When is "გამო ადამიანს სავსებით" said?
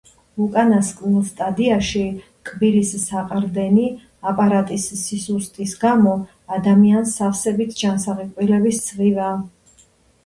5.87-7.79